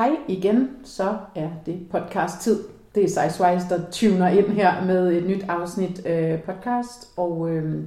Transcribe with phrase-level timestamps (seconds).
[0.00, 2.64] Hej igen, så er det podcast-tid.
[2.94, 7.08] Det er Sizewise, der tuner ind her med et nyt afsnit øh, podcast.
[7.16, 7.84] Og øh,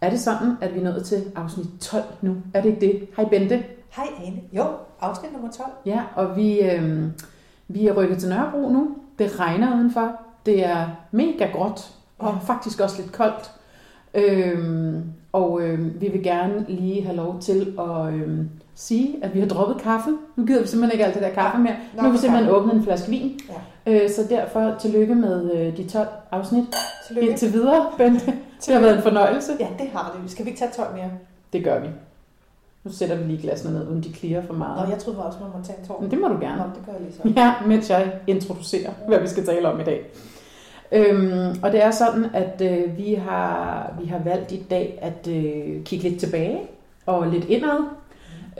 [0.00, 2.36] er det sådan, at vi er nået til afsnit 12 nu?
[2.54, 3.08] Er det ikke det?
[3.16, 3.64] Hej Bente.
[3.90, 4.40] Hej Ane.
[4.52, 4.64] Jo,
[5.00, 5.70] afsnit nummer 12.
[5.86, 7.06] Ja, og vi, øh,
[7.68, 8.96] vi er rykket til Nørrebro nu.
[9.18, 10.20] Det regner udenfor.
[10.46, 12.38] Det er mega gråt og Ja.
[12.54, 13.50] faktisk også lidt koldt.
[14.14, 15.02] Øhm,
[15.36, 18.38] og øh, vi vil gerne lige have lov til at øh,
[18.74, 20.18] sige, at vi har droppet kaffen.
[20.36, 21.76] Nu gider vi simpelthen ikke alt det der kaffe mere.
[21.96, 22.60] Nu har vi simpelthen kaffe.
[22.60, 23.40] åbnet en flaske vin.
[23.86, 24.04] Ja.
[24.04, 26.64] Øh, så derfor tillykke med øh, de 12 afsnit
[27.06, 27.30] Tillykke.
[27.30, 28.26] indtil videre, Bente.
[28.66, 29.52] Det har været en fornøjelse.
[29.60, 30.30] Ja, det har det.
[30.30, 31.10] Skal vi ikke tage 12 mere?
[31.52, 31.86] Det gør vi.
[32.84, 34.84] Nu sætter vi lige glasene ned, uden de klirrer for meget.
[34.84, 36.00] Nå, jeg troede også, man må tage en tår.
[36.00, 36.56] Men det må du gerne.
[36.56, 37.40] Nå, det gør jeg lige så.
[37.42, 40.06] Ja, mens jeg introducerer, hvad vi skal tale om i dag.
[40.92, 45.28] Øhm, og det er sådan, at øh, vi, har, vi har valgt i dag at
[45.28, 46.60] øh, kigge lidt tilbage
[47.06, 47.80] og lidt indad.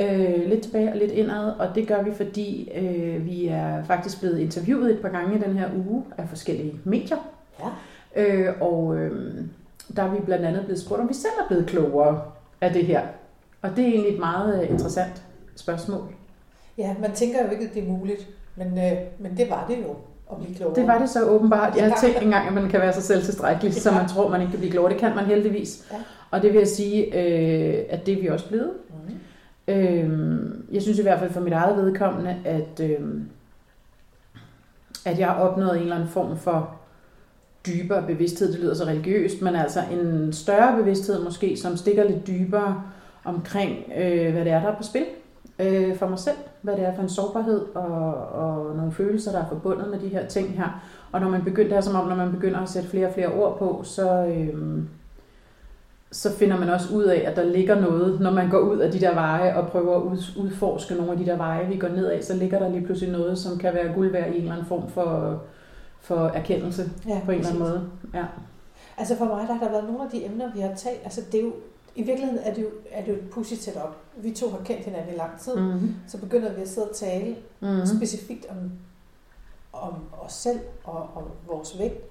[0.00, 4.20] Øh, lidt tilbage og lidt indad, og det gør vi, fordi øh, vi er faktisk
[4.20, 7.16] blevet interviewet et par gange i den her uge af forskellige medier.
[7.60, 7.68] Ja.
[8.22, 9.34] Øh, og øh,
[9.96, 12.22] der er vi blandt andet blevet spurgt, om vi selv er blevet klogere
[12.60, 13.02] af det her.
[13.62, 15.22] Og det er egentlig et meget øh, interessant
[15.56, 16.08] spørgsmål.
[16.78, 18.28] Ja, man tænker jo ikke, at det er muligt.
[18.56, 19.96] Men, øh, men det var det jo,
[20.32, 20.74] at blive klogere.
[20.76, 21.76] Det var det så åbenbart.
[21.76, 22.00] Jeg har Ja.
[22.08, 23.96] tænkt engang, at man kan være sig selv tilstrækkelig, så Ja.
[23.98, 24.92] man tror, man ikke kan blive klogere.
[24.92, 25.84] Det kan man heldigvis.
[25.92, 25.96] Ja.
[26.30, 28.70] Og det vil jeg sige, øh, at det er vi også blevet.
[29.68, 29.74] Mm.
[29.74, 32.98] Øh, jeg synes i hvert fald for mit eget vedkommende, at, øh,
[35.04, 36.70] at jeg har opnået en eller anden form for
[37.66, 38.52] dybere bevidsthed.
[38.52, 42.82] Det lyder så religiøst, men altså en større bevidsthed måske, som stikker lidt dybere
[43.24, 45.04] omkring, øh, hvad det er, der er på spil
[45.58, 46.36] øh, for mig selv.
[46.66, 50.08] Hvad det er for en sårbarhed og, og nogle følelser, der er forbundet med de
[50.08, 50.82] her ting her.
[51.12, 53.14] Og når man begynder, det er som om, når man begynder at sætte flere og
[53.14, 54.82] flere ord på, så, øh,
[56.12, 58.92] så finder man også ud af, at der ligger noget, når man går ud af
[58.92, 61.88] de der veje og prøver at ud- udforske nogle af de der veje, vi går
[61.88, 64.40] ned af, så ligger der lige pludselig noget, som kan være guld værd i en
[64.40, 65.40] eller anden form for,
[66.00, 67.74] for erkendelse Ja, på en eller anden præcis.
[67.74, 67.82] måde.
[68.14, 68.24] Ja.
[68.98, 71.00] Altså for mig, der har der været nogle af de emner, vi har talt.
[71.04, 71.52] Altså det er jo,
[71.96, 73.96] i virkeligheden er det jo, er det jo et pussy setup.
[74.16, 75.56] Vi to har kendt hinanden i lang tid.
[75.56, 75.62] Mm.
[75.62, 75.94] Mm-hmm.
[76.08, 77.86] Så begynder vi at sidde og tale Mm-hmm.
[77.86, 78.72] specifikt om,
[79.72, 82.04] om os selv og om vores vægt.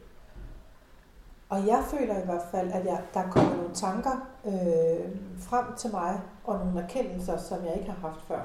[1.49, 5.65] Og jeg føler i hvert fald, at jeg, der er kommet nogle tanker øh, frem
[5.77, 8.41] til mig, og nogle erkendelser, som jeg ikke har haft før,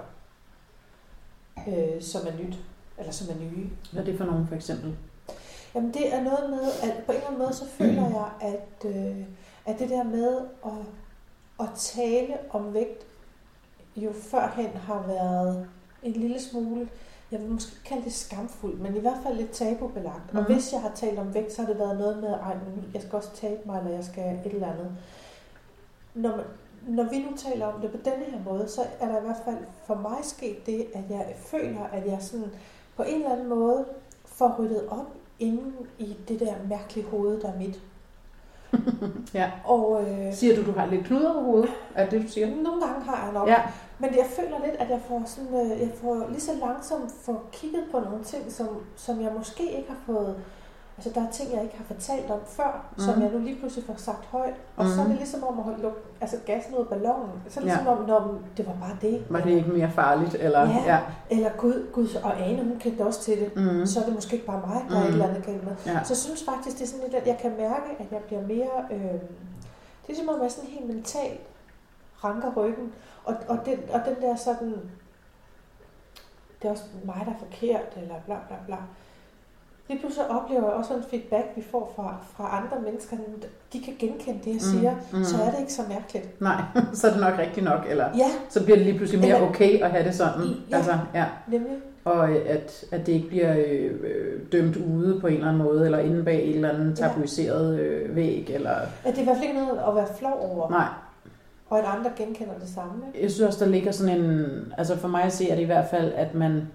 [1.68, 2.58] øh, som er nyt,
[2.98, 3.68] eller som er nye.
[3.92, 4.96] Hvad er det for nogen for eksempel?
[5.74, 8.90] Jamen det er noget med, at på en eller anden måde, så føler jeg, at,
[8.90, 9.16] øh,
[9.66, 10.72] at det der med at,
[11.60, 13.06] at tale om vægt,
[13.96, 15.68] jo førhen har været
[16.02, 16.88] en lille smule,
[17.32, 20.16] jeg vil måske kalde det skamfuldt, men i hvert fald lidt tabubelagt.
[20.24, 20.38] Mm-hmm.
[20.38, 20.52] Og Mhm.
[20.52, 23.02] hvis jeg har talt om vægt, så har det været noget med, ej, men jeg
[23.02, 24.92] skal også tabe mig, eller jeg skal et eller andet.
[26.14, 26.44] Når, man,
[26.96, 29.40] når vi nu taler om det på denne her måde, så er der i hvert
[29.44, 29.56] fald
[29.86, 32.50] for mig sket det, at jeg føler, at jeg sådan
[32.96, 33.84] på en eller anden måde
[34.24, 35.06] får ryddet op
[35.38, 37.80] inden i det der mærkelige hoved, der er mit.
[39.34, 39.50] Ja.
[39.64, 41.70] Og øh, Siger du, du har lidt knuder over hovedet?
[41.94, 42.46] Er det du siger?
[42.46, 43.48] nogle gange har jeg nok.
[43.48, 43.62] Ja.
[43.98, 47.48] Men jeg føler lidt, at jeg får, sådan, øh, jeg får lige så langsomt får
[47.52, 50.36] kigget på nogle ting, som, som jeg måske ikke har fået...
[51.04, 53.02] Altså, der er ting, jeg ikke har fortalt om før, mm.
[53.02, 53.22] som Mhm.
[53.22, 54.54] jeg nu lige pludselig får sagt højt.
[54.76, 54.90] Og mm.
[54.90, 55.10] så er Mhm.
[55.10, 57.42] det ligesom om at holde luk, altså gassen ud af ballonen.
[57.48, 57.74] Så er det Ja.
[57.76, 59.24] ligesom om, når det var bare det.
[59.30, 60.34] Var det ikke mere farligt?
[60.34, 60.60] Eller?
[60.60, 60.82] Ja.
[60.86, 60.98] ja.
[61.30, 63.56] Eller Gud, Gud og Ane, hun kendte også til det.
[63.56, 63.86] Mm.
[63.86, 65.08] Så er det måske ikke bare mig, der er Mhm.
[65.08, 65.72] et eller andet galt med.
[65.86, 66.04] ja.
[66.04, 68.42] Så jeg synes faktisk, det er sådan lidt, at jeg kan mærke, at jeg bliver
[68.42, 68.76] mere...
[68.90, 69.20] Øh,
[70.06, 71.40] det er som om, jeg sådan helt mentalt
[72.24, 72.92] ranker ryggen.
[73.24, 74.74] Og, og, den, og den der sådan...
[76.62, 78.76] Det er også mig, der er forkert, eller bla bla bla.
[79.90, 83.16] Lige pludselig oplever jeg også en feedback, vi får fra, fra andre mennesker.
[83.72, 84.90] De kan genkende det, jeg siger.
[85.12, 85.24] Mm, mm.
[85.24, 86.40] Så er det ikke så mærkeligt.
[86.40, 86.62] Nej,
[86.98, 87.80] så er det nok rigtigt nok.
[87.88, 90.42] Eller Ja, så bliver det lige pludselig mere Eller- okay at have det sådan.
[90.70, 90.76] Ja.
[90.76, 91.24] Altså, ja.
[91.48, 91.72] nemlig.
[92.04, 93.90] Og øh, at, at det ikke bliver øh,
[94.52, 97.08] dømt ude på en eller anden måde, eller inde bag et eller andet Ja.
[97.08, 98.50] tabuiseret øh, væg.
[98.54, 98.70] Eller...
[98.70, 100.70] At det er i hvert fald ikke noget at være flov over.
[100.70, 100.86] Nej,
[101.70, 102.92] Og at andre genkender det samme.
[103.08, 103.22] Ikke?
[103.22, 104.46] jeg synes også, der ligger sådan en...
[104.78, 106.68] Altså for mig at se, er det i hvert fald, at man,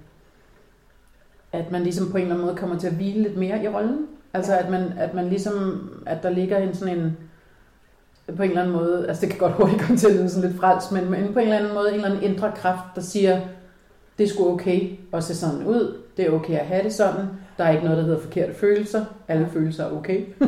[1.55, 3.67] at man ligesom på en eller anden måde kommer til at hvile lidt mere i
[3.67, 4.07] rollen.
[4.33, 4.59] Altså Ja.
[4.59, 7.17] at man, at man ligesom, at der ligger en sådan en,
[8.35, 10.49] på en eller anden måde, altså det kan godt hurtigt komme til at lyde sådan
[10.49, 13.01] lidt frelst, men, men på en eller anden måde, en eller anden indre kraft, der
[13.01, 13.41] siger,
[14.17, 17.25] det er sgu okay at se sådan ud, det er okay at have det sådan,
[17.57, 20.25] der er ikke noget, der hedder forkerte følelser, alle følelser er okay.
[20.41, 20.45] Ja,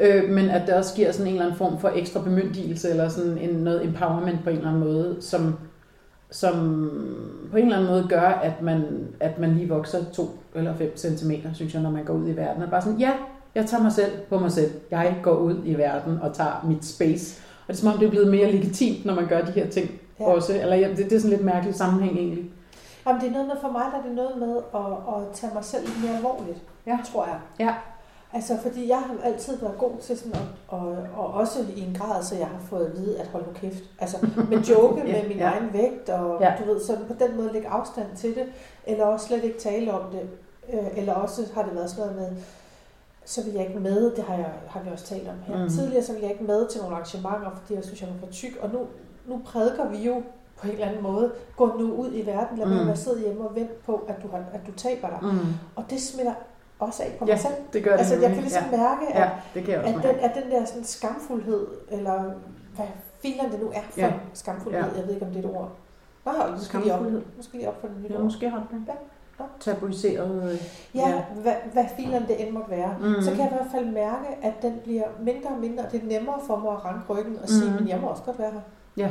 [0.00, 0.18] ja.
[0.22, 3.08] Øh, men at det også giver sådan en eller anden form for ekstra bemyndigelse, eller
[3.08, 5.54] sådan en, noget empowerment på en eller anden måde, som,
[6.30, 6.54] som
[7.50, 8.84] på en eller anden måde gør, at man,
[9.20, 12.36] at man lige vokser to eller fem centimeter, synes jeg, når man går ud i
[12.36, 12.62] verden.
[12.62, 13.12] Og bare sådan, ja,
[13.54, 14.70] jeg tager mig selv på mig selv.
[14.90, 17.40] Jeg går ud i verden og tager mit space.
[17.60, 19.66] Og det er som om, det er blevet mere legitimt, når man gør de her
[19.70, 20.24] ting Ja.
[20.24, 20.60] også.
[20.60, 22.50] Eller ja, det, det er sådan lidt mærkelig sammenhæng egentlig.
[23.06, 25.54] Jamen, det er noget med, for mig der er det noget med at, at tage
[25.54, 26.98] mig selv lidt mere alvorligt, Ja.
[27.12, 27.38] tror jeg.
[27.66, 27.74] Ja.
[28.32, 31.94] Altså, fordi jeg har altid været god til sådan at, og, og også i en
[31.98, 33.82] grad, så jeg har fået at vide, at hold nu kæft.
[33.98, 34.16] Altså,
[34.50, 35.44] med joke Ja, med min ja.
[35.50, 36.52] egen vægt, og Ja.
[36.58, 38.44] du ved, sådan på den måde lægge afstand til det,
[38.86, 40.20] eller også slet ikke tale om det.
[40.72, 42.42] Øh, eller også har det været sådan noget med,
[43.24, 45.62] så vil jeg ikke med, det har, jeg, har vi også talt om her.
[45.62, 45.68] Mm.
[45.70, 48.32] Tidligere så vil jeg ikke med til nogle arrangementer, fordi jeg synes, jeg var for
[48.32, 48.78] tyk, og nu,
[49.26, 50.22] nu prædiker vi jo
[50.60, 52.86] på en eller anden måde, gå nu ud i verden, lad Mm.
[52.86, 55.18] være sidde hjemme og vente på, at du, har, at du taber dig.
[55.22, 55.38] Mm.
[55.76, 56.34] Og det smitter
[56.78, 57.54] også af på Ja, mig selv.
[57.72, 57.98] det gør det.
[57.98, 58.76] Altså, jeg kan ligesom ja.
[58.76, 60.08] mærke, at Ja, det kan at mærke.
[60.08, 62.22] den, at den der sådan skamfuldhed, eller
[62.76, 62.86] hvad
[63.22, 64.06] filen det nu er for Ja.
[64.06, 64.12] ja.
[64.34, 64.86] skamfuldhed, Ja.
[64.88, 64.96] ja.
[64.96, 65.70] jeg ved ikke om det er et ord.
[66.26, 67.00] Nå, nu skal lige op,
[67.40, 68.78] skal lige op for den nye Ja, måske har det.
[68.88, 68.92] Ja.
[69.60, 70.52] Tabuiseret.
[70.52, 70.58] øh,
[70.94, 72.96] Ja, hvad, hvad filen det end måtte være.
[73.00, 73.22] Mhm.
[73.22, 76.02] Så kan jeg i hvert fald mærke, at den bliver mindre og mindre, og det
[76.02, 77.78] er nemmere for mig at ranke ryggen og sige, Mhm.
[77.80, 78.60] men jeg må også godt være her.
[78.96, 79.10] Ja.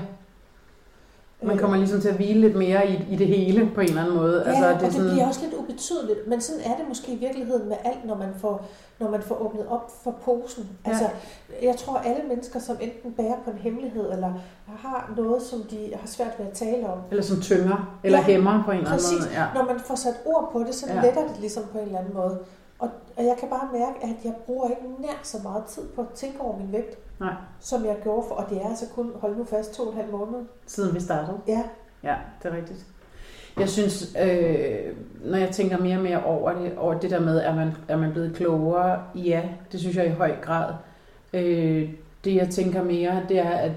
[1.47, 4.01] Man kommer ligesom til at hvile lidt mere i, i det hele på en eller
[4.01, 4.43] anden måde.
[4.45, 5.11] Ja, altså, og det sådan...
[5.11, 8.29] bliver også lidt ubetydeligt, men sådan er det måske i virkeligheden med alt, når man
[8.41, 8.65] får,
[8.99, 10.69] når man får åbnet op for posen.
[10.85, 10.89] Ja.
[10.89, 11.05] Altså,
[11.61, 14.33] jeg tror, alle mennesker, som enten bærer på en hemmelighed, eller
[14.65, 18.23] har noget, som de har svært ved at tale om, Eller som tynger, eller Ja,
[18.23, 19.29] hæmmer på en eller anden måde.
[19.33, 19.45] Ja.
[19.55, 21.01] når man får sat ord på det, så ja.
[21.01, 22.39] letter det ligesom på en eller anden måde.
[22.79, 26.01] Og, og jeg kan bare mærke, at jeg bruger ikke nær så meget tid på
[26.01, 27.33] at tænke over min vægt, Nej.
[27.59, 29.97] som jeg gjorde for, og det er altså kun, hold nu fast, to og en
[29.97, 30.45] halv måned.
[30.65, 31.37] Siden vi startede.
[31.47, 31.63] Ja,
[32.05, 32.85] Ja, det er rigtigt.
[33.59, 34.93] Jeg synes, øh,
[35.25, 37.97] når jeg tænker mere og mere over det, over det der med, at man, er
[37.97, 39.41] man blevet klogere, ja,
[39.71, 40.73] det synes jeg i høj grad.
[41.33, 41.89] Øh,
[42.23, 43.71] det jeg tænker mere, det er, at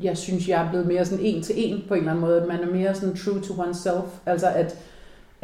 [0.00, 2.40] jeg synes, jeg er blevet mere sådan en til en på en eller anden måde.
[2.42, 4.20] At man er mere sådan true to oneself.
[4.26, 4.78] Altså at,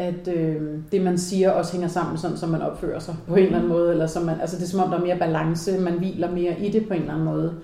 [0.00, 3.42] at øh, det man siger også hænger sammen sådan, som man opfører sig på en
[3.42, 3.90] eller anden måde.
[3.90, 5.78] Eller som man, altså det er som om, der er mere balance.
[5.80, 7.54] Man hviler mere i det på en eller anden måde.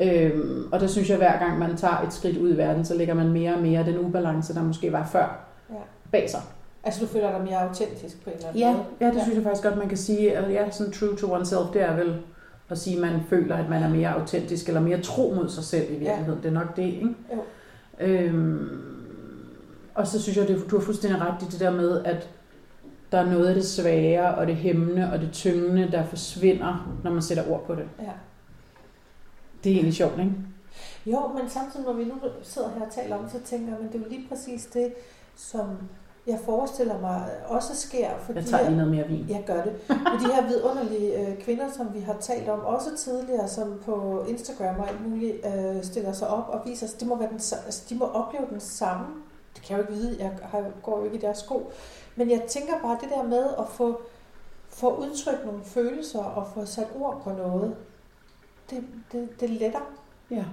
[0.00, 2.94] Øhm, og der synes jeg, hver gang man tager et skridt ud i verden, så
[2.94, 5.38] lægger man mere og mere den ubalance, der måske var før,
[5.70, 5.74] Ja.
[6.12, 6.40] bag sig.
[6.84, 8.82] altså du føler dig mere autentisk på en eller anden Ja, måde.
[9.00, 9.22] ja, det Ja.
[9.22, 10.36] synes jeg faktisk godt, man kan sige.
[10.36, 12.14] at Ja, sådan true to oneself, det er vel
[12.70, 15.64] at sige, at man føler, at man er mere autentisk, eller mere tro mod sig
[15.64, 16.38] selv i virkeligheden.
[16.42, 17.08] Det er nok det, ikke?
[17.34, 17.40] Jo.
[18.00, 18.77] Øhm,
[19.98, 22.28] og så synes jeg, at du har fuldstændig ret i det der med, at
[23.12, 27.10] der er noget af det svære, og det hæmmende, og det tyngende, der forsvinder, når
[27.10, 27.88] man sætter ord på det.
[27.98, 28.12] Ja.
[29.64, 30.32] Det er egentlig sjovt, ikke?
[31.06, 33.92] Jo, men samtidig, når vi nu sidder her og taler om så tænker jeg, men
[33.92, 34.92] det er jo lige præcis det,
[35.36, 35.66] som
[36.26, 38.08] jeg forestiller mig også sker.
[38.20, 39.26] For Jeg de tager lige noget mere vin.
[39.28, 39.72] Jeg gør det.
[39.88, 44.24] Og de her vidunderlige øh, kvinder, som vi har talt om også tidligere, som på
[44.28, 47.40] Instagram og alt muligt øh, stiller sig op og viser sig, det må være den,
[47.66, 49.06] altså, de må opleve den samme.
[49.58, 50.32] Det kan jeg jo ikke vide, jeg
[50.82, 51.72] går jo ikke i deres sko.
[52.16, 54.00] Men jeg tænker bare det der med at få,
[54.68, 57.74] få udtrykt nogle følelser og få sat ord på noget,
[58.70, 59.92] det, det, det letter.
[60.30, 60.44] Ja.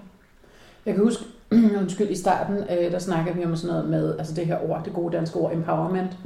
[0.85, 1.23] Jeg kan huske,
[1.81, 4.83] undskyld, i starten, øh, der snakkede vi om sådan noget med, altså det her ord,
[4.85, 6.11] det gode danske ord, empowerment.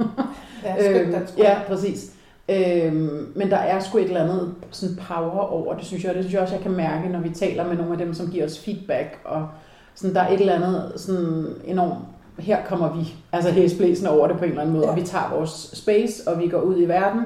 [0.64, 2.14] Ja, Øhm, ja, præcis.
[2.48, 6.14] Øhm, men der er sgu et eller andet sådan power over det, synes jeg.
[6.14, 8.30] Det synes jeg også, jeg kan mærke, når vi taler med nogle af dem, som
[8.30, 9.20] giver os feedback.
[9.24, 9.48] Og
[9.94, 12.04] sådan, der er et eller andet sådan enormt,
[12.40, 14.90] her kommer vi, altså hæsblæsende over det på en eller anden måde, Ja.
[14.90, 17.20] og vi tager vores space, og vi går ud i verden.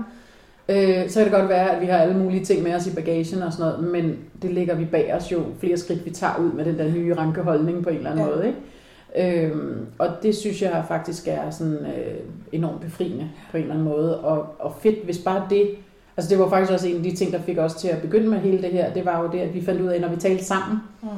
[0.69, 2.95] Øh, så kan det godt være, at vi har alle mulige ting med os i
[2.95, 6.39] bagagen og sådan noget, men det ligger vi bag os jo flere skridt, vi tager
[6.41, 8.31] ud med den der nye rankeholdning på en eller anden Ja.
[8.35, 8.47] måde.
[8.47, 8.59] Ikke?
[9.47, 12.15] Øhm, og det synes jeg faktisk er sådan øh,
[12.53, 14.21] enormt befriende på en eller anden måde.
[14.21, 15.69] Og, og fedt, hvis bare det...
[16.17, 18.29] Altså det var faktisk også en af de ting, der fik os til at begynde
[18.29, 18.93] med hele det her.
[18.93, 21.09] Det var jo det, at vi fandt ud af, at når vi talte sammen, Mm.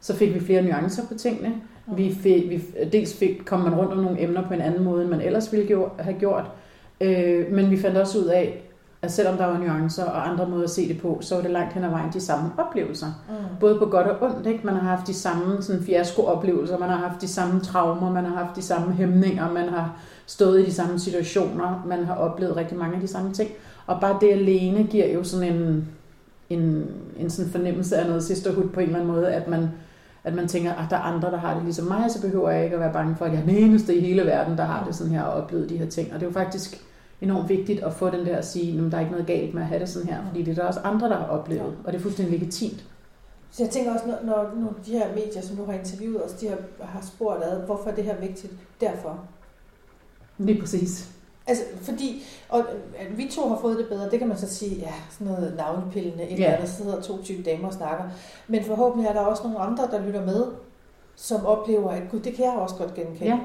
[0.00, 1.52] så fik vi flere nuancer på tingene.
[1.86, 2.62] Vi fik, vi,
[2.92, 5.52] dels fik, kom man rundt om nogle emner på en anden måde, end man ellers
[5.52, 6.50] ville have gjort.
[7.00, 8.62] Øh, men vi fandt også ud af,
[9.02, 11.50] at selvom der var nuancer og andre måder at se det på, så var det
[11.50, 13.06] langt hen ad vejen de samme oplevelser.
[13.28, 13.34] Mm.
[13.60, 14.66] Både på godt og ondt, ikke?
[14.66, 18.44] Man har haft de samme sådan, fiasko-oplevelser, man har haft de samme traumer, man har
[18.44, 22.78] haft de samme hæmninger, man har stået i de samme situationer, man har oplevet rigtig
[22.78, 23.50] mange af de samme ting.
[23.86, 25.88] Og bare det alene giver jo sådan en,
[26.50, 26.86] en,
[27.18, 29.68] en sådan fornemmelse af noget sisterhood på en eller anden måde, at man,
[30.26, 32.64] at man tænker, at der er andre, der har det ligesom mig, så behøver jeg
[32.64, 34.84] ikke at være bange for, at jeg er den eneste i hele verden, der har
[34.84, 36.08] det sådan her og oplevet de her ting.
[36.08, 36.84] Og det er jo faktisk
[37.20, 39.62] enormt vigtigt at få den der at sige, at der er ikke noget galt med
[39.62, 41.66] at have det sådan her, fordi det er der også andre, der har oplevet, Ja.
[41.84, 42.84] og det er fuldstændig legitimt.
[43.50, 46.48] Så jeg tænker også, når, når, de her medier, som nu har interviewet os, de
[46.48, 48.52] har, har spurgt ad, hvorfor er det her vigtigt?
[48.80, 49.18] Derfor.
[50.38, 51.15] Lige præcis.
[51.46, 52.58] Altså, fordi, og
[52.98, 55.54] at vi to har fået det bedre, det kan man så sige, ja, sådan noget
[55.56, 56.54] navlepillende, et Ja.
[56.54, 58.04] eller så sidder to tykke damer og snakker.
[58.48, 60.46] Men forhåbentlig er der også nogle andre, der lytter med,
[61.16, 63.26] som oplever, at gud, det kan jeg også godt genkende.
[63.26, 63.38] Ja.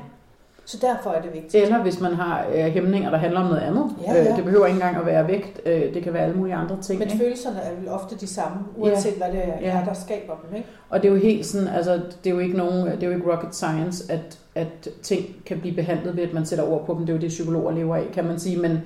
[0.72, 1.64] Så derfor er det vigtigt.
[1.64, 3.86] Eller hvis man har øh, hæmninger, der handler om noget andet.
[4.08, 4.30] Ja, ja.
[4.32, 5.62] Øh, det behøver ikke engang at være vægt.
[5.66, 7.00] Øh, det kan være alle mulige andre ting.
[7.00, 7.24] Men ikke?
[7.24, 9.84] følelserne er vel ofte de samme, uanset hvad det er, Ja.
[9.88, 10.68] der skaber dem, ikke?
[10.90, 13.14] Og det er jo helt sådan, altså det er jo ikke nogen, det er jo
[13.14, 16.94] ikke rocket science, at, at ting kan blive behandlet ved, at man sætter ord på
[16.94, 17.02] dem.
[17.02, 18.58] Det er jo det, psykologer lever af, kan man sige.
[18.60, 18.78] Men,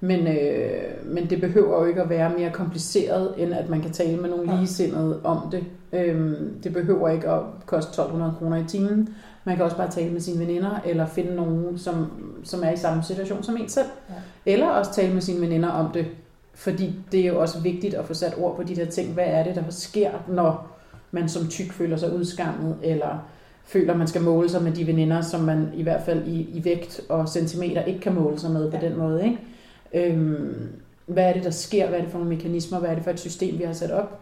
[0.00, 3.90] men, øh, men det behøver jo ikke at være mere kompliceret, end at man kan
[3.90, 4.58] tale med nogle Ja.
[4.58, 5.64] ligesindede om det.
[5.92, 9.08] Øhm, det behøver ikke at koste 1200 kroner i timen.
[9.48, 12.12] Man kan også bare tale med sine veninder, eller finde nogen, som,
[12.44, 13.86] som er i samme situation som en selv.
[14.08, 14.52] Ja.
[14.52, 16.06] Eller også tale med sine veninder om det.
[16.54, 19.14] Fordi det er jo også vigtigt at få sat ord på de der ting.
[19.14, 20.76] Hvad er det, der sker, når
[21.10, 23.28] man som tyk føler sig udskammet, eller
[23.64, 26.64] føler, man skal måle sig med de veninder, som man i hvert fald i, i
[26.64, 28.88] vægt og centimeter ikke kan måle sig med på Ja.
[28.88, 29.24] den måde.
[29.24, 30.10] Ikke?
[30.12, 30.68] Øhm,
[31.06, 31.88] hvad er det, der sker?
[31.88, 32.78] Hvad er det for nogle mekanismer?
[32.78, 34.20] Hvad er det for et system, vi har sat op?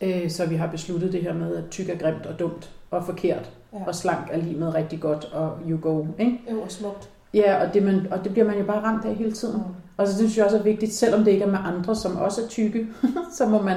[0.00, 3.04] Øh, så vi har besluttet det her med, at tyk er grimt og dumt og
[3.06, 3.78] forkert, Ja.
[3.86, 6.06] og slank er lige med rigtig godt og you go.
[6.18, 6.40] Ikke?
[6.50, 7.10] Jo, og smukt.
[7.34, 9.56] Ja, og det, man, og det bliver man jo bare ramt af hele tiden.
[9.56, 9.74] Mm.
[9.96, 12.16] Og så det synes jeg også er vigtigt, selvom det ikke er med andre, som
[12.16, 12.86] også er tykke,
[13.36, 13.76] så må man,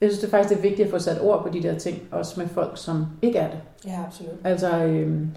[0.00, 1.78] jeg synes det er faktisk det er vigtigt at få sat ord på de der
[1.78, 3.58] ting, også med folk, som ikke er det.
[3.86, 4.34] Ja, absolut.
[4.44, 5.30] Altså, øhm,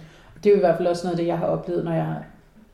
[0.43, 2.05] det er jo i hvert fald også noget af det, jeg har oplevet, når jeg
[2.05, 2.23] har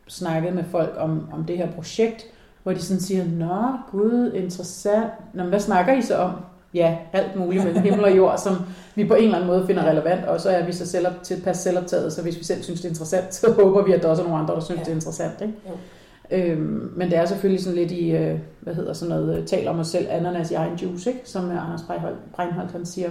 [0.07, 2.25] snakket med folk om, om det her projekt,
[2.63, 5.11] hvor de sådan siger, Nå, gud, interessant.
[5.33, 6.31] Nå, hvad snakker I så om?
[6.73, 8.55] Ja, alt muligt mellem himmel og jord, som
[8.95, 11.57] vi på en eller anden måde finder relevant, og så er vi så selv tilpas
[11.57, 14.21] selvoptaget, så hvis vi selv synes, det er interessant, så håber vi, at der også
[14.23, 14.83] er nogle andre, der synes, Ja.
[14.83, 15.41] det er interessant.
[15.41, 15.53] Ikke?
[15.69, 15.73] Jo.
[16.31, 19.67] Øhm, men det er selvfølgelig sådan lidt i, øh, hvad hedder sådan noget, øh, tal
[19.67, 21.21] om os selv, ananas i egen juice, ikke?
[21.25, 23.09] som øh, Anders Breinholt, Breinholt han siger.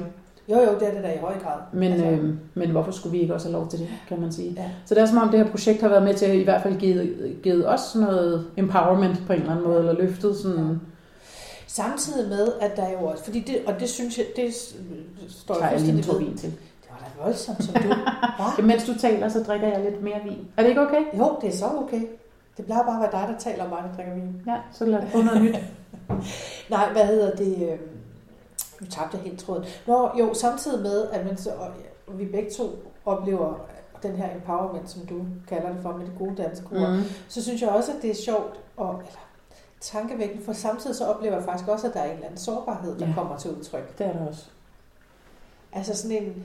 [0.50, 1.58] Jo, jo, det er det der i høj grad.
[1.72, 4.32] Men, Altså, øh, men hvorfor skulle vi ikke også have lov til det, kan man
[4.32, 4.54] sige.
[4.56, 4.64] Ja.
[4.84, 6.62] Så det er som om det her projekt har været med til at i hvert
[6.62, 7.12] fald givet,
[7.42, 10.80] givet os noget empowerment på en eller anden måde, eller løftet sådan,
[11.82, 14.54] Samtidig med, at der jo også, fordi det, og det synes jeg, det
[15.28, 16.50] står tager jeg lige en vin til.
[16.50, 17.88] Det var da voldsomt, som du.
[18.58, 20.47] Ja, mens du taler, så drikker jeg lidt mere vin.
[20.56, 21.18] Er det ikke okay?
[21.18, 22.02] Jo, det er så okay.
[22.56, 24.42] Det plejer bare at være dig, der taler om mig, der drikker vin.
[24.47, 25.56] Ja, så lad os få noget nyt.
[26.70, 27.68] Nej, hvad hedder det?
[27.73, 27.78] øh,
[28.80, 29.64] Nu tabte jeg helt tråden.
[29.87, 31.50] Nå, jo, samtidig med, at man så,
[32.06, 32.64] og vi begge to
[33.06, 33.54] oplever
[34.02, 37.02] den her empowerment, som du kalder det for, med det gode danske Mm.
[37.28, 39.27] så synes jeg også, at det er sjovt, og, eller
[39.80, 42.99] tankevækkende, for samtidig så oplever jeg faktisk også, at der er en eller anden sårbarhed,
[42.99, 43.14] der Ja.
[43.14, 43.99] kommer til udtryk.
[43.99, 44.47] Det er der også.
[45.73, 46.44] Altså sådan en,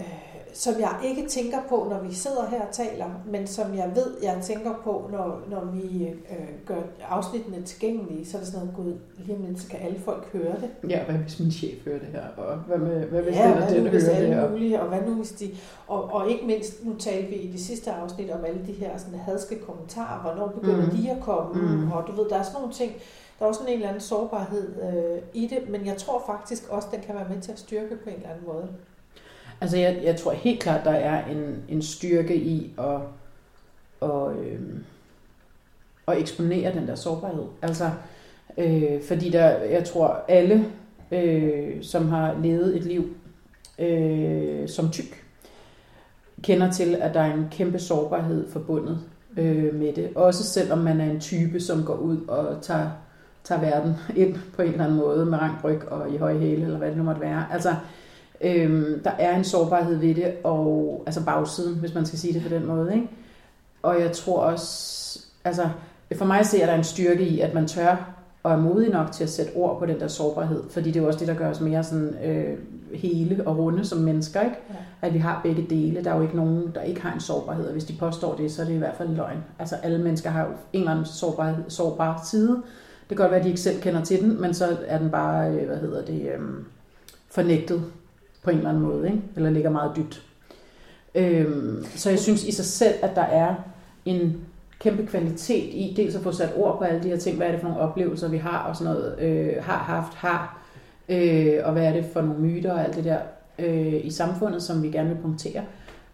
[0.00, 3.92] øh, som jeg ikke tænker på, når vi sidder her og taler, men som jeg
[3.94, 8.66] ved, jeg tænker på, når, når vi øh, gør afsnittene tilgængelige, så er det sådan
[8.66, 10.90] noget, gud, lige om lidt, så kan alle folk høre det.
[10.90, 12.26] Ja, hvad hvis min chef hører det her?
[12.36, 14.50] Og hvad, med, hvad hvis ja, den hvad og nu den hører det her?
[14.50, 15.50] mulige, og hvad nu hvis de...
[15.86, 18.98] Og, og ikke mindst, nu talte vi i det sidste afsnit om alle de her
[18.98, 20.96] sådan, hadske kommentarer, hvornår begynder mm.
[20.96, 21.92] de at komme, mm.
[21.92, 22.92] og du ved, der er sådan nogle ting,
[23.38, 26.88] der er også en eller anden sårbarhed øh, i det, men jeg tror faktisk også,
[26.92, 28.68] den kan være med til at styrke på en eller anden måde.
[29.60, 33.00] Altså, jeg, jeg tror helt klart, der er en, en styrke i at,
[34.00, 34.60] og, øh,
[36.08, 37.44] at eksponere den der sårbarhed.
[37.62, 37.90] Altså,
[38.58, 40.64] øh, fordi der, jeg tror, alle,
[41.12, 43.16] øh, som har levet et liv
[43.78, 45.24] øh, som tyk,
[46.42, 49.00] kender til, at der er en kæmpe sårbarhed forbundet
[49.36, 50.10] øh, med det.
[50.14, 52.90] Også selvom man er en type, som går ud og tager,
[53.44, 53.94] tager verden
[54.24, 56.88] ind på en eller anden måde med rank ryg og i høje hæle, eller hvad
[56.88, 57.46] det nu måtte være.
[57.52, 57.74] Altså,
[58.40, 62.42] Øhm, der er en sårbarhed ved det, og altså bagsiden, hvis man skal sige det
[62.42, 62.94] på den måde.
[62.94, 63.08] Ikke?
[63.82, 65.68] Og jeg tror også, altså
[66.14, 69.24] for mig ser der en styrke i, at man tør og er modig nok til
[69.24, 71.50] at sætte ord på den der sårbarhed, fordi det er jo også det, der gør
[71.50, 72.58] os mere sådan øh,
[72.94, 74.56] hele og runde som mennesker, ikke?
[74.70, 75.06] Ja.
[75.06, 76.04] At vi har begge dele.
[76.04, 78.52] Der er jo ikke nogen, der ikke har en sårbarhed, og hvis de påstår det,
[78.52, 79.44] så er det i hvert fald løgn.
[79.58, 82.62] Altså alle mennesker har jo en eller anden sårbar, sårbar side.
[83.08, 85.10] Det kan godt være, at de ikke selv kender til den, men så er den
[85.10, 86.40] bare, øh, hvad hedder det, øh,
[87.30, 87.82] fornægtet
[88.46, 89.22] på en eller anden måde, ikke?
[89.36, 90.22] eller ligger meget dybt.
[91.14, 93.54] Øhm, så jeg synes i sig selv, at der er
[94.04, 94.40] en
[94.80, 97.50] kæmpe kvalitet i dels at få sat ord på alle de her ting, hvad er
[97.52, 100.58] det for nogle oplevelser, vi har og sådan noget, øh, har haft, har,
[101.08, 103.18] øh, og hvad er det for nogle myter og alt det der
[103.58, 105.62] øh, i samfundet, som vi gerne vil punktere.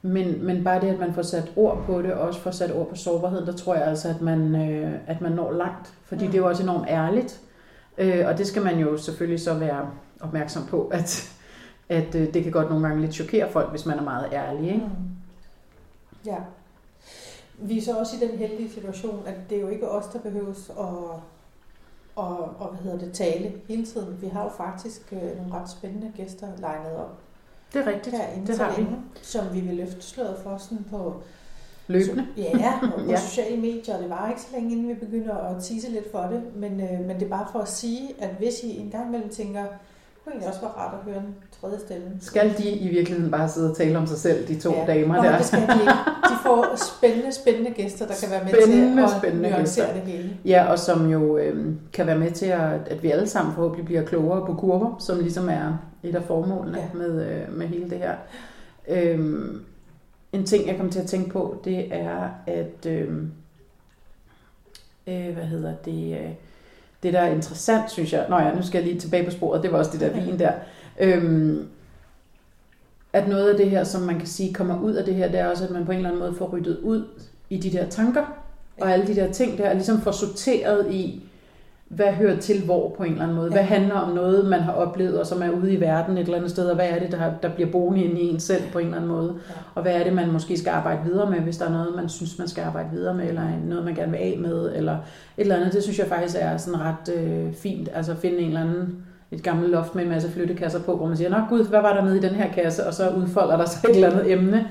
[0.02, 2.72] Men, men bare det, at man får sat ord på det, og også får sat
[2.74, 5.92] ord på sårbarheden, der tror jeg altså, at man, øh, at man når langt.
[6.04, 6.30] Fordi Mm.
[6.30, 7.40] det er jo også enormt ærligt.
[7.98, 11.32] Øh, og det skal man jo selvfølgelig så være opmærksom på, at,
[11.92, 14.66] at øh, det kan godt nogle gange lidt chokere folk, hvis man er meget ærlig.
[14.68, 14.80] Ikke?
[14.86, 14.90] Mm.
[16.26, 16.36] Ja.
[17.58, 20.18] Vi er så også i den heldige situation, at det er jo ikke os, der
[20.18, 20.76] behøves at,
[22.16, 24.18] og, og hvad hedder det, tale hele tiden.
[24.20, 27.18] Vi har jo faktisk øh, nogle ret spændende gæster legnet op
[27.72, 28.16] Det er rigtigt.
[28.16, 28.86] herinde det har vi.
[29.22, 31.22] som vi vil løfte sløret for sådan på,
[31.88, 32.26] Løbende.
[32.36, 33.16] ja, og på Ja.
[33.16, 33.98] sociale medier.
[34.00, 37.00] Det var ikke så længe, inden vi begynder at tease lidt for det, men, øh,
[37.06, 39.64] men det er bare for at sige, at hvis I en gang imellem tænker,
[40.24, 42.06] kunne egentlig også være rart at høre en tredje stemme.
[42.20, 44.84] Skal de i virkeligheden bare sidde og tale om sig selv, de to Ja.
[44.86, 45.36] damer Nå, der?
[45.36, 45.92] det skal de ikke.
[46.30, 50.00] De får spændende, spændende gæster, der kan være med Spændende, til at spændende nuancere gæster.
[50.04, 50.36] det hele.
[50.44, 53.84] Ja, og som jo øh, kan være med til, at, at vi alle sammen forhåbentlig
[53.86, 56.98] bliver klogere på kurver, som ligesom er et af formålene Ja.
[56.98, 58.14] med, øh, med hele det her.
[58.88, 59.64] Øhm,
[60.32, 63.08] en ting, jeg kom til at tænke på, det er, at øh,
[65.06, 66.30] øh, hvad hedder det, øh,
[67.02, 69.62] det der er interessant, synes jeg, nå ja, nu skal jeg lige tilbage på sporet,
[69.62, 70.52] det var også det der vin der,
[71.00, 71.68] øhm,
[73.12, 75.40] at noget af det her, som man kan sige kommer ud af det her, det
[75.40, 77.04] er også, at man på en eller anden måde får ryddet ud
[77.50, 78.44] i de der tanker,
[78.80, 81.24] og alle de der ting der, og ligesom får sorteret i,
[81.96, 83.48] hvad hører til hvor på en eller anden måde.
[83.50, 83.66] Hvad Ja.
[83.66, 86.50] handler om noget, man har oplevet, og som er ude i verden et eller andet
[86.50, 88.84] sted, og hvad er det, der, der bliver boende inde i en selv på en
[88.84, 89.34] eller anden måde.
[89.48, 89.54] Ja.
[89.74, 92.08] Og hvad er det, man måske skal arbejde videre med, hvis der er noget, man
[92.08, 94.98] synes, man skal arbejde videre med, eller noget, man gerne vil af med, eller et
[95.36, 95.72] eller andet.
[95.72, 97.88] Det synes jeg faktisk er sådan ret øh, fint.
[97.94, 98.96] Altså at finde en eller anden
[99.30, 101.94] et gammelt loft med en masse flyttekasser på, hvor man siger, nå gud, hvad var
[101.94, 102.86] der nede i den her kasse?
[102.86, 104.66] Og så udfolder der sig et eller andet emne,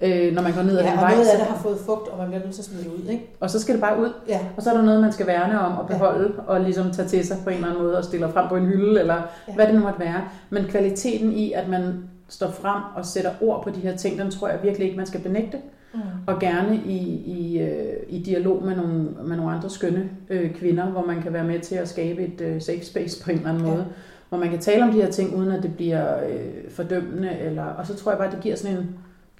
[0.00, 1.14] øh, når man går ned ad Ja, den vej.
[1.14, 3.08] noget af det har fået fugt, og man bliver nødt til at smide det ud,
[3.10, 3.30] ikke?
[3.40, 4.12] Og så skal det bare ud.
[4.28, 6.42] Ja, Og så er der noget, man skal værne om og beholde, ja.
[6.52, 8.66] og ligesom tage til sig på en eller anden måde, og stille frem på en
[8.66, 9.20] hylde, eller Ja.
[9.48, 9.54] ja.
[9.54, 10.20] hvad det nu måtte være.
[10.50, 14.30] Men kvaliteten i, at man står frem og sætter ord på de her ting, den
[14.30, 15.58] tror jeg virkelig ikke, man skal benægte.
[15.94, 16.00] mm.
[16.26, 20.84] Og gerne i, i, øh, i dialog med nogle, med nogle andre skønne øh, kvinder,
[20.86, 23.48] hvor man kan være med til at skabe et øh, safe space på en eller
[23.50, 23.70] anden Ja.
[23.70, 23.84] måde.
[24.28, 27.30] Hvor man kan tale om de her ting, uden at det bliver øh, fordømmende.
[27.40, 28.88] Eller, og så tror jeg bare, det giver sådan en,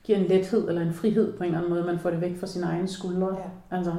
[0.05, 1.85] giver en lethed eller en frihed på en eller anden måde.
[1.85, 3.29] Man får det væk fra sine egne skuldre.
[3.29, 3.77] ja.
[3.77, 3.93] Altså,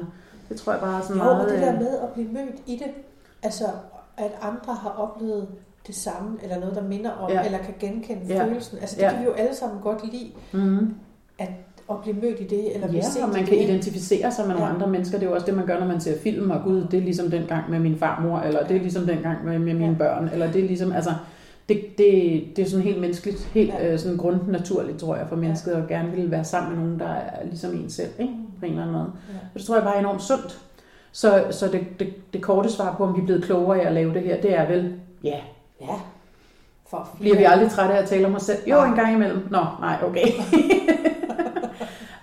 [0.48, 1.44] det tror jeg bare er sådan Jo, meget...
[1.46, 2.90] og det der øh, med at blive mødt i det,
[3.42, 3.64] altså
[4.16, 5.48] at andre har oplevet
[5.86, 7.44] det samme, eller noget, der minder om, ja.
[7.44, 8.44] Eller kan genkende Ja.
[8.44, 8.78] følelsen.
[8.78, 9.10] Altså det Ja.
[9.10, 10.94] kan vi jo alle sammen godt lide, Mm.
[11.38, 11.48] at
[12.02, 13.64] blive mødt i det, eller blive set Ja, og man kan det.
[13.64, 14.74] identificere sig med nogle Ja.
[14.74, 15.18] andre mennesker.
[15.18, 17.02] Det er jo også det, man gør, når man ser film, og gud, det er
[17.02, 19.86] ligesom den gang med min farmor, eller det er ligesom den gang med, med mine
[19.86, 19.94] Ja.
[19.98, 21.10] børn, eller det er ligesom, altså,
[21.68, 25.72] det, det, det er sådan helt menneskeligt, helt øh, sådan grundnaturligt, tror jeg, for mennesket,
[25.72, 28.32] at gerne vil være sammen med nogen, der er ligesom en selv, ikke?
[28.60, 29.12] på en eller anden måde.
[29.28, 29.38] Ja.
[29.54, 30.60] Og det tror jeg bare er enormt sundt.
[31.12, 33.92] Så, så det, det, det korte svar på, om vi er blevet klogere af at
[33.92, 34.94] lave det her, det er vel,
[35.24, 35.40] ja,
[35.80, 35.94] Ja.
[36.88, 38.58] For bliver vi aldrig trætte af at tale om os selv?
[38.66, 39.48] Jo, en gang imellem.
[39.50, 40.26] Nå, nej, okay.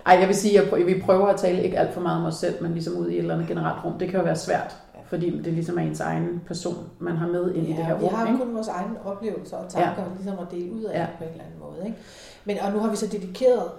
[0.06, 2.34] Ej, jeg vil sige, at vi prøver at tale ikke alt for meget om os
[2.34, 3.98] selv, men ligesom ud i et eller andet generelt rum.
[3.98, 4.76] Det kan jo være svært.
[5.08, 7.98] Fordi det ligesom er ens egen person, man har med ind i det her Ja,
[7.98, 8.14] vi rum.
[8.14, 8.38] har ikke?
[8.38, 10.08] kun vores egne oplevelser og tanker, ja.
[10.16, 11.00] ligesom at dele ud af Ja.
[11.00, 11.06] ja.
[11.18, 11.86] på en eller anden måde.
[11.86, 11.98] Ikke?
[12.44, 13.70] Men, og nu har vi så dedikeret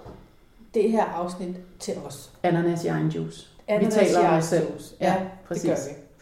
[0.74, 2.30] det her afsnit til os.
[2.42, 3.46] Ananas i egen juice.
[3.68, 4.70] Ananas taler i om os selv.
[4.70, 4.94] juice.
[5.00, 5.16] Ja, Ja,
[5.48, 5.62] præcis.
[5.62, 5.70] det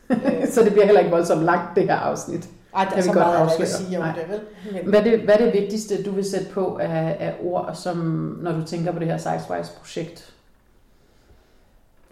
[0.09, 0.47] gør vi.
[0.53, 2.49] Så det bliver heller ikke voldsomt langt, det her afsnit.
[2.75, 3.69] Ej, der er vi så godt meget, jeg afsløre.
[3.69, 4.15] sige om Nej.
[4.19, 4.41] det, vel?
[4.73, 7.71] Men, Hvad er, det, hvad er det vigtigste, du vil sætte på af, af ord,
[7.75, 7.97] som,
[8.43, 10.35] når du tænker på det her Sizewise-projekt?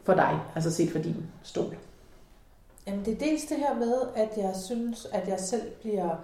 [0.05, 1.74] For dig, altså set for din stol.
[2.87, 6.16] Jamen, det er dels det her med, at jeg synes, at jeg selv bliver,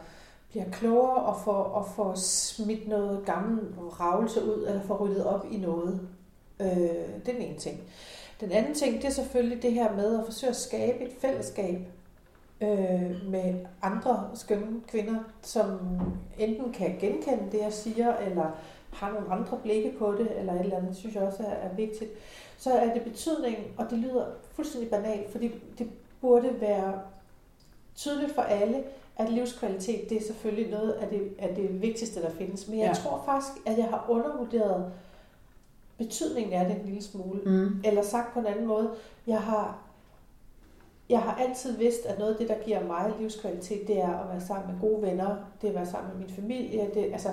[0.51, 5.47] bliver klogere og får, og får smidt noget gammel ravelse ud, eller får ryddet op
[5.51, 6.09] i noget.
[6.61, 7.81] Øh, det er den ene ting.
[8.41, 11.79] Den anden ting, det er selvfølgelig det her med at forsøge at skabe et fællesskab
[12.61, 15.79] øh, med andre skønne kvinder, som
[16.39, 18.51] enten kan genkende det, jeg siger, eller
[18.93, 21.75] har nogle andre blikke på det, eller et eller andet, synes jeg også er, er
[21.75, 22.11] vigtigt.
[22.59, 27.01] Så er det betydningen, og det lyder fuldstændig banalt, fordi det burde være
[27.97, 28.83] tydeligt for alle,
[29.17, 32.69] at livskvalitet, det er selvfølgelig noget af det, af det vigtigste, der findes.
[32.69, 32.93] Men jeg Ja.
[32.95, 34.93] tror faktisk, at jeg har undervurderet
[35.99, 37.41] betydningen af det en lille smule.
[37.47, 37.81] Mm.
[37.85, 38.91] Eller sagt på en anden måde,
[39.27, 39.79] jeg har,
[41.09, 44.29] jeg har altid vidst, at noget af det, der giver mig livskvalitet, det er at
[44.29, 46.91] være sammen med gode venner, det er at være sammen med min familie.
[46.95, 47.29] Det, altså,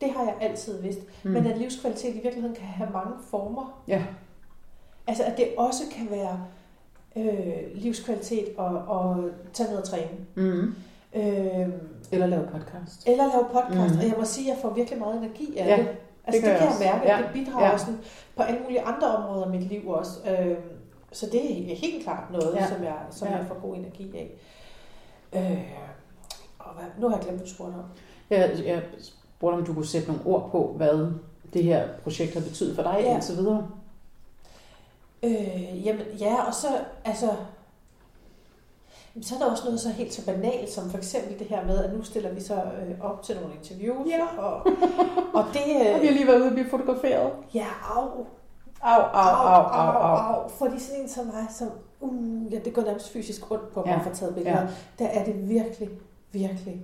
[0.00, 1.00] det har jeg altid vidst.
[1.24, 1.30] Mm.
[1.30, 3.82] Men at livskvalitet i virkeligheden kan have mange former.
[3.88, 4.04] Ja.
[5.06, 6.46] Altså at det også kan være
[7.16, 10.28] øh, livskvalitet og, og tage noget træning.
[10.34, 10.74] Mm.
[11.14, 11.68] Øh,
[12.12, 13.06] Eller lave podcast.
[13.08, 13.94] eller lave podcast.
[13.94, 14.00] Mm.
[14.00, 15.88] Og jeg må sige, at jeg får virkelig meget energi af Ja, det.
[16.26, 16.84] Altså det, gør det jeg kan jeg også.
[16.84, 17.22] mærke, at Ja.
[17.26, 17.78] det bidrager Ja.
[17.78, 17.98] sådan
[18.36, 20.10] på alle mulige andre områder af mit liv også.
[20.30, 20.56] Øh,
[21.12, 22.66] så det er helt klart noget, Ja.
[22.68, 23.36] som, jeg, som Ja.
[23.36, 24.30] jeg får god energi af.
[25.32, 25.58] Øh,
[26.58, 27.82] og hvad, nu har jeg glemt, du spurgte om.
[28.30, 28.82] Jeg, jeg
[29.36, 31.12] spurgte, om du kunne sætte nogle ord på, hvad
[31.52, 33.06] det her projekt har betydet for dig ja.
[33.08, 33.14] Ja.
[33.14, 33.68] indtil videre.
[35.22, 36.66] Øh, jamen ja, og så,
[37.04, 37.26] altså,
[39.14, 41.64] jamen, så er der også noget så helt så banalt, som for eksempel det her
[41.66, 44.26] med, at nu stiller vi så øh, op til nogle interviews, Ja.
[44.42, 44.66] og,
[45.34, 47.30] og det, Og vi har øh, lige været ude og blive fotograferet.
[47.54, 48.26] ja, au,
[48.82, 50.42] Au, au, au, au, au.
[50.42, 51.68] au, fordi sådan en som mig, som,
[52.00, 53.92] uh, ja, det går nærmest fysisk rundt på mig Ja.
[53.92, 53.98] ja.
[54.00, 54.66] at få taget billeder, ja.
[54.98, 55.88] der er det virkelig,
[56.32, 56.82] virkelig,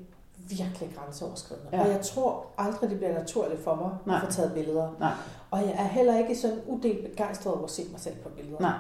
[0.49, 1.69] virkelig grænseoverskridende.
[1.73, 1.81] Ja.
[1.83, 4.17] Og jeg tror aldrig, det bliver naturligt for mig Nej.
[4.17, 4.97] at få taget billeder.
[5.01, 5.13] Nej.
[5.51, 8.61] Og jeg er heller ikke sådan udelt begejstret over at se mig selv på billeder.
[8.61, 8.79] Nej.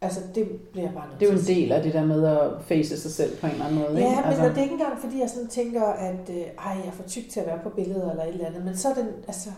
[0.00, 2.50] Altså, det bliver bare nødt Det er jo en del af det der med at
[2.62, 3.92] face sig selv på en eller anden måde.
[3.92, 4.16] Ja, ikke?
[4.16, 6.92] men altså, det er ikke engang, fordi jeg sådan tænker, at øh, ej, jeg er
[6.92, 8.64] for tyk til at være på billeder eller et eller andet.
[8.64, 9.50] Men så er det, altså,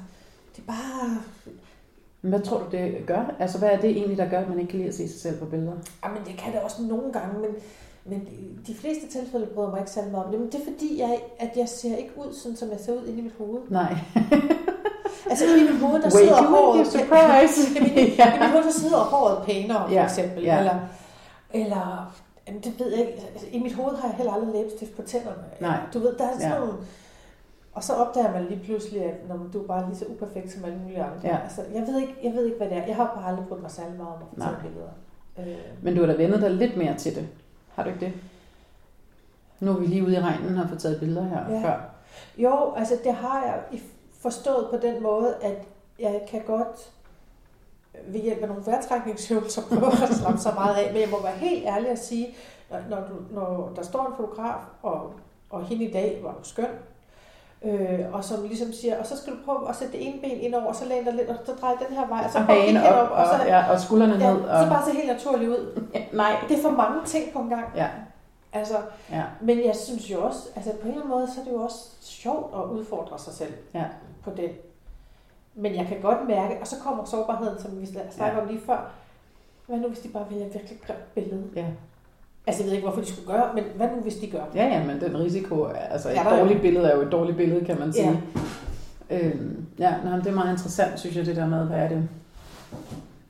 [0.57, 1.19] det er bare...
[2.21, 3.35] hvad tror du, det gør?
[3.39, 5.21] Altså, hvad er det egentlig, der gør, at man ikke kan lide at se sig
[5.21, 5.73] selv på billeder?
[6.05, 7.51] Jamen, jeg kan det også nogle gange, men,
[8.05, 8.29] men
[8.67, 10.41] de fleste tilfælde bryder mig ikke særlig meget om det.
[10.41, 13.07] Men det er fordi, jeg, at jeg ser ikke ud, sådan som jeg ser ud
[13.07, 13.61] inde i mit hoved.
[13.71, 13.95] Nej.
[15.31, 16.79] Altså, inde i mit hoved, der Wait, sidder håret...
[16.79, 17.77] be surprised.
[17.77, 18.37] I Ja.
[18.37, 20.43] I mit hoved, der sidder håret pænere, for Ja, eksempel.
[20.45, 20.59] ja.
[20.59, 20.79] Eller,
[21.55, 22.15] eller
[22.49, 23.23] jamen, det ved jeg ikke.
[23.33, 25.43] Altså, I mit hoved har jeg heller aldrig læbestift på tænderne.
[25.61, 25.79] Nej.
[25.95, 26.59] Du ved, der er sådan Ja.
[26.59, 26.73] nogle...
[27.75, 30.65] Og så opdager man lige pludselig, at når du er bare lige så uperfekt som
[30.65, 31.21] alle mulige andre.
[31.25, 31.39] Ja.
[31.45, 32.87] Altså, jeg, ved ikke, jeg ved ikke, hvad det er.
[32.87, 34.91] Jeg har bare aldrig brugt mig særlig meget om at taget billeder.
[35.39, 37.29] Øh, Men du har da vendet dig lidt mere til det.
[37.75, 38.13] Har du ikke det?
[39.61, 41.63] Nu er vi lige ude i regnen og har fået taget billeder her Ja.
[41.63, 41.81] før.
[42.39, 43.81] Jo, altså det har jeg
[44.21, 45.57] forstået på den måde, at
[45.99, 46.93] jeg kan godt
[48.07, 50.93] ved hjælp af nogle vejrtrækningsøvelser prøve at slappe så meget af.
[50.93, 52.35] Men jeg må være helt ærlig at sige,
[52.91, 55.13] når, du, når der står en fotograf, og,
[55.51, 56.69] og hende i dag var skøn,
[57.65, 60.41] øh, og som ligesom siger, og så skal du prøve at sætte det ene ben
[60.41, 62.39] ind over, og så læne dig lidt, og så dreje den her vej, og så
[62.39, 64.43] Og kigge op, herop, og, så, ja, og skuldrene ja, ned.
[64.43, 65.83] så Og, bare se helt naturligt ud.
[66.13, 66.37] nej.
[66.49, 67.65] Det er for mange ting på en gang.
[67.77, 67.89] Ja,
[68.53, 68.75] Altså,
[69.11, 71.53] ja, men jeg synes jo også, altså på en eller anden måde, så er det
[71.53, 73.85] jo også sjovt at udfordre sig selv Ja.
[74.25, 74.51] på den.
[75.55, 78.41] Men jeg kan godt mærke, og så kommer sårbarheden, som vi snakker Ja.
[78.43, 78.91] om lige før.
[79.67, 81.45] Hvad nu, hvis de bare vælger et virkelig grimt billede?
[81.57, 81.65] ja.
[82.47, 84.43] Altså, jeg ved ikke, hvorfor de skulle gøre, men hvad nu, hvis de gør?
[84.55, 87.03] Ja, ja, men den risiko, er- altså et Ja, er jo- dårligt billede er jo
[87.03, 88.21] et dårligt billede, kan man sige.
[89.11, 91.89] Ja, øhm, ja men det er meget interessant, synes jeg, det der med, hvad er
[91.89, 92.09] det,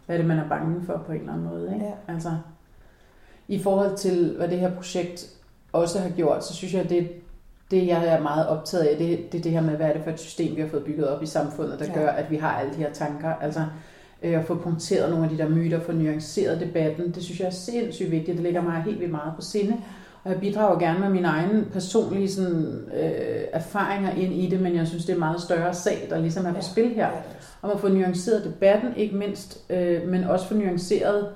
[0.06, 1.70] hvad er det man er bange for på en eller anden måde.
[1.74, 1.86] Ikke?
[1.86, 2.12] Ja.
[2.12, 2.30] Altså,
[3.48, 5.26] I forhold til, hvad det her projekt
[5.72, 7.08] også har gjort, så synes jeg, det,
[7.70, 10.02] det jeg er meget optaget af, det, det er det her med, hvad er det
[10.04, 11.92] for et system, vi har fået bygget op i samfundet, der Ja.
[11.94, 13.34] gør, at vi har alle de her tanker.
[13.34, 13.60] Altså,
[14.24, 17.46] øh, at få punkteret nogle af de der myter, få nuanceret debatten, det synes jeg
[17.46, 18.36] er sindssygt vigtigt.
[18.36, 19.76] Det ligger mig helt vildt meget på sinde.
[20.24, 24.76] Og jeg bidrager gerne med mine egne personlige sådan, øh, erfaringer ind i det, men
[24.76, 27.06] jeg synes, det er en meget større sag, der ligesom er på spil her.
[27.06, 27.22] Er.
[27.62, 31.26] Om at få nuanceret debatten, ikke mindst, øh, men også få nuanceret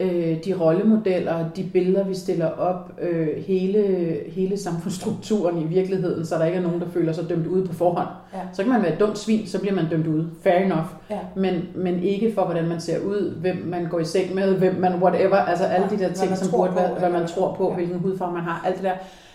[0.00, 6.34] øh, de rollemodeller, de billeder, vi stiller op, øh, hele, hele samfundsstrukturen i virkeligheden, så
[6.34, 8.08] der ikke er nogen, der føler sig dømt ude på forhånd.
[8.34, 8.38] Ja.
[8.52, 10.30] Så kan man være et dumt svin, så bliver man dømt ude.
[10.42, 10.86] Fair enough.
[11.10, 11.18] Ja.
[11.36, 14.74] Men, men ikke for, hvordan man ser ud, hvem man går i seng med, hvem
[14.74, 15.36] man whatever.
[15.36, 17.74] Altså alle Ja, de der ting, som burde være, hvad man tror på, ja.
[17.74, 18.94] hvilken hudfarve man har, alt det der.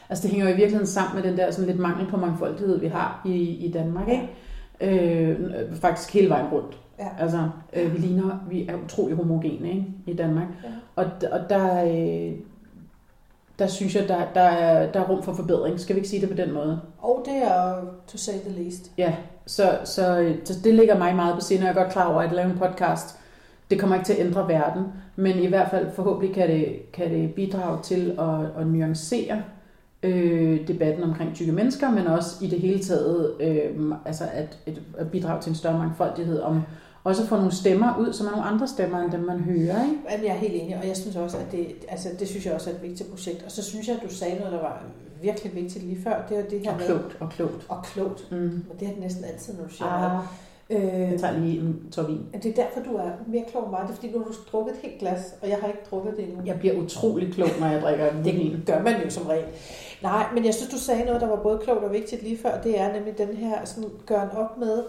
[0.10, 2.80] Altså det hænger jo i virkeligheden sammen med den der sådan lidt mangel på mangfoldighed,
[2.80, 4.08] vi har i, i Danmark.
[4.10, 4.30] Ikke?
[4.82, 5.36] Øh,
[5.74, 6.78] faktisk hele vejen rundt.
[7.00, 7.08] Ja.
[7.20, 9.86] Altså, øh, vi ligner, vi er utrolig homogene ikke?
[10.08, 10.48] i Danmark.
[10.64, 10.70] Ja.
[10.96, 12.34] Og, og der, øh,
[13.60, 15.80] der synes jeg, der, der, er, der er rum for forbedring.
[15.80, 16.82] Skal vi ikke sige det på den måde?
[17.00, 17.76] Og det er
[18.08, 18.92] to say the least.
[18.98, 22.14] Ja, så, så, så det ligger mig meget på sinde, og jeg er godt klar
[22.14, 23.20] over, at lave en podcast,
[23.70, 24.84] det kommer ikke til at ændre verden,
[25.16, 29.42] men i hvert fald forhåbentlig kan det, kan det bidrage til at, at nuancere
[30.04, 34.82] øh, debatten omkring tykke mennesker, men også i det hele taget øh, altså at, at,
[34.98, 36.62] at bidrage til en større mangfoldighed, om
[37.04, 39.84] også at få nogle stemmer ud, som er nogle andre stemmer, end dem man hører.
[39.84, 39.98] Ikke?
[40.12, 42.54] Jamen, jeg er helt enig, og jeg synes også, at det, altså, det synes jeg
[42.54, 43.44] også er et vigtigt projekt.
[43.44, 44.84] Og så synes jeg, at du sagde noget, der var
[45.22, 46.26] virkelig vigtigt lige før.
[46.30, 46.86] Det er jo det her Og med...
[46.86, 47.66] klogt, og klogt.
[47.70, 48.32] Og klogt.
[48.32, 48.38] Mm.
[48.38, 50.28] Men det er det næsten altid, når du siger noget.
[50.72, 52.26] Øh, jeg tager lige en tår vin.
[52.34, 53.82] det er derfor, du er mere klog end mig.
[53.84, 56.14] Det er fordi, nu har du drukket et helt glas, og jeg har ikke drukket
[56.18, 56.42] det endnu.
[56.46, 58.52] Jeg bliver utrolig klog, når jeg drikker vin.
[58.56, 59.46] Det gør man jo som regel.
[60.02, 62.62] Nej, men jeg synes, du sagde noget, der var både klogt og vigtigt lige før.
[62.62, 64.84] Det er nemlig den her, sådan, gør op med,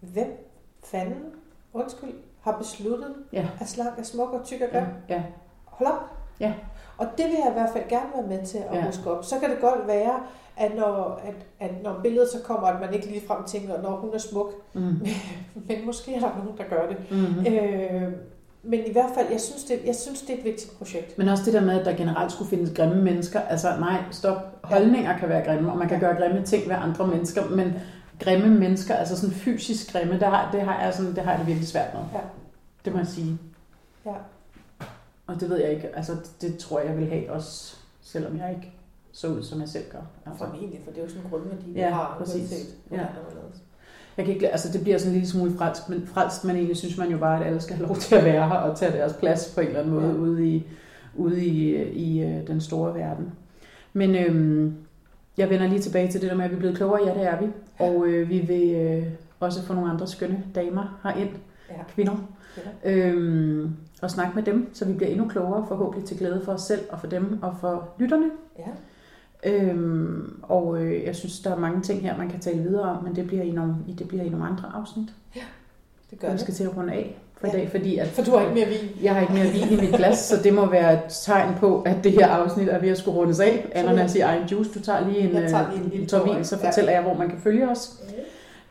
[0.00, 0.46] hvem
[0.84, 1.18] fanden,
[1.72, 3.46] undskyld, har besluttet, Ja.
[3.60, 4.82] at slank er smuk og tyk og grim.
[5.08, 5.22] Ja, ja.
[7.00, 7.04] Ja.
[7.04, 8.78] Og det vil jeg i hvert fald gerne være med til at Ja.
[8.78, 8.86] ja.
[8.86, 9.24] huske op.
[9.24, 10.14] Så kan det godt være,
[10.56, 11.34] at når, at,
[11.68, 14.52] at når billedet så kommer, at man ikke lige frem tænker, når hun er smuk.
[14.74, 14.80] Mm.
[15.68, 16.96] Men måske er der nogen, der gør det.
[17.10, 17.46] Mm.
[17.46, 18.12] Øh,
[18.62, 21.18] men i hvert fald, jeg synes, det, jeg synes, det er et vigtigt projekt.
[21.18, 23.40] Men også det der med, at der generelt skulle findes grimme mennesker.
[23.40, 24.36] Altså nej, stop.
[24.62, 27.74] Holdninger kan være grimme, og man kan gøre grimme ting ved andre mennesker, men
[28.20, 31.38] grimme mennesker, altså sådan fysisk grimme, det har, det har, jeg, sådan, det har jeg
[31.38, 32.02] det virkelig svært med.
[32.14, 32.18] Ja.
[32.84, 33.38] Det må jeg sige.
[34.06, 34.10] Ja.
[35.26, 38.50] Og det ved jeg ikke, altså det tror jeg, jeg vil have også, selvom jeg
[38.54, 38.72] ikke
[39.12, 39.98] så ud, som jeg selv gør.
[40.26, 40.44] Altså.
[40.44, 42.14] Formentlig, for det er jo sådan en grundværdi, vi Ja, har.
[42.18, 42.34] præcis.
[42.50, 42.96] uanset Ja.
[42.96, 43.00] er
[43.34, 43.54] lavet.
[44.16, 46.76] Jeg kan ikke, altså det bliver sådan en lille smule frelst, men frelst, men egentlig
[46.76, 48.92] synes man jo bare, at alle skal have lov til at være her og tage
[48.92, 50.12] deres plads på en eller anden måde Ja.
[50.14, 50.66] ude i,
[51.14, 53.32] ude i, i øh, den store verden.
[53.92, 54.74] Men øhm,
[55.36, 57.08] jeg vender lige tilbage til det der med, at vi er blevet klogere.
[57.08, 57.46] Ja, det er vi.
[57.78, 59.06] Og øh, vi vil øh,
[59.40, 61.30] også få nogle andre skønne damer herind,
[61.70, 61.74] Ja.
[61.94, 62.16] kvinder,
[62.54, 63.06] Kvinder.
[63.14, 63.70] øhm,
[64.02, 66.80] og snakke med dem, så vi bliver endnu klogere, forhåbentlig til glæde for os selv
[66.90, 68.26] og for dem og for lytterne.
[68.58, 68.64] Ja.
[69.44, 73.04] Øhm, og øh, jeg synes, der er mange ting her, man kan tale videre om,
[73.04, 75.08] men det bliver i nogle, i- det bliver i nogle andre afsnit.
[76.10, 76.40] Det gør det.
[76.40, 77.56] skal til at runde af for i Ja.
[77.58, 79.02] dag, fordi at, For du har ikke mere vin.
[79.02, 81.82] jeg har ikke mere vin i mit glas, så det må være et tegn på,
[81.82, 83.70] at det her afsnit er ved at skulle rundes af.
[83.74, 84.70] Ananas i egen juice.
[84.74, 86.68] Du tager lige en, Jeg tager lige en øh, lille tår vin, så ja.
[86.68, 88.02] fortæller jeg, hvor man kan følge os.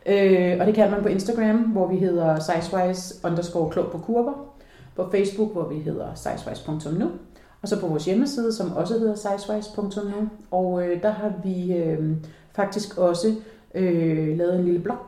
[0.08, 4.32] Øh, og det kan man på Instagram, hvor vi hedder sizewise underscore klog på kurver.
[4.96, 7.10] På Facebook, hvor vi hedder sizewise.nu.
[7.62, 10.28] Og så på vores hjemmeside, som også hedder sizewise.nu.
[10.50, 12.16] Og øh, der har vi øh,
[12.52, 13.34] faktisk også
[13.74, 14.98] øh, lavet en lille blog.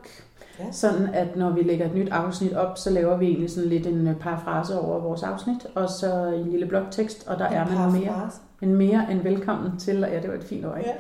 [0.59, 0.65] Ja.
[0.73, 3.87] Sådan at når vi lægger et nyt afsnit op, så laver vi egentlig sådan lidt
[3.87, 5.67] en øh, parafrase over vores afsnit.
[5.75, 8.31] Og så en lille blogtekst, og der er man mere,
[8.63, 10.91] en mere end velkommen til, ja det var et fint ord, ikke?
[10.91, 10.97] Ja.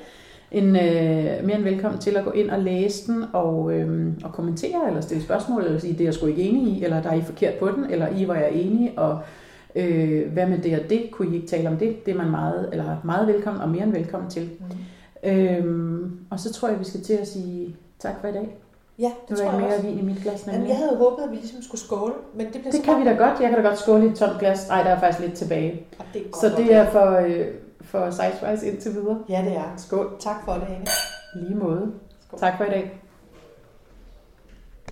[0.50, 4.32] En, øh, mere end velkommen til at gå ind og læse den og, øh, og
[4.32, 7.10] kommentere eller stille spørgsmål eller sige, det er jeg sgu ikke enig i, eller der
[7.10, 9.18] er I forkert på den, eller I var jeg enig, og
[9.74, 12.06] øh, hvad med det og det, kunne I ikke tale om det?
[12.06, 14.50] Det er man meget, eller meget velkommen og mere end velkommen til.
[14.60, 15.30] Mm.
[15.30, 18.56] Øhm, og så tror jeg, vi skal til at sige tak for i dag.
[18.98, 19.86] Ja, det der tror jeg mere også.
[19.86, 20.46] vin i mit glas.
[20.46, 20.68] Jamen, nemlig.
[20.68, 23.12] jeg havde håbet, at vi ligesom skulle skåle, men det bliver Det kan vi da
[23.12, 23.40] godt.
[23.40, 24.68] Jeg kan da godt skåle i et tomt glas.
[24.68, 25.82] Nej, der er faktisk lidt tilbage.
[25.98, 27.46] Og det er godt Så det er for, øh,
[27.88, 29.18] for Sizewise indtil videre.
[29.28, 29.76] Ja, det er.
[29.76, 30.16] Skål.
[30.20, 30.86] Tak for det, Ane.
[31.34, 31.92] Lige måde.
[32.26, 32.40] Skål.
[32.40, 33.00] Tak for i dag.